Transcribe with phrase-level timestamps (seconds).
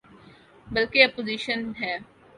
[0.67, 1.95] بلکہ اپوزیشن ہے۔